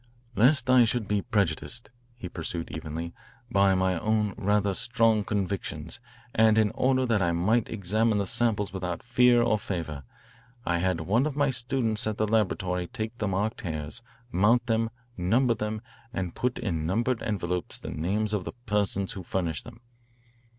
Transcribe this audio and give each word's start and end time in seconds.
"Lest 0.35 0.67
I 0.67 0.83
should 0.83 1.07
be 1.07 1.21
prejudiced," 1.21 1.91
he 2.15 2.27
pursued 2.27 2.71
evenly, 2.75 3.13
"by 3.51 3.75
my 3.75 3.99
own 3.99 4.33
rather 4.35 4.73
strong 4.73 5.23
convictions, 5.23 5.99
and 6.33 6.57
in 6.57 6.71
order 6.71 7.05
that 7.05 7.21
I 7.21 7.31
might 7.33 7.69
examine 7.69 8.17
the 8.17 8.25
samples 8.25 8.73
without 8.73 9.03
fear 9.03 9.43
or 9.43 9.59
favour, 9.59 10.03
I 10.65 10.79
had 10.79 11.01
one 11.01 11.27
of 11.27 11.35
my 11.35 11.51
students 11.51 12.07
at 12.07 12.17
the 12.17 12.25
laboratory 12.25 12.87
take 12.87 13.15
the 13.19 13.27
marked 13.27 13.61
hairs, 13.61 14.01
mount 14.31 14.65
them, 14.65 14.89
number 15.17 15.53
them, 15.53 15.81
and 16.11 16.33
put 16.33 16.57
in 16.57 16.87
numbered 16.87 17.21
envelopes 17.21 17.77
the 17.77 17.91
names 17.91 18.33
of 18.33 18.43
the 18.43 18.53
persons 18.65 19.11
who 19.11 19.21
furnished 19.21 19.65
them. 19.65 19.81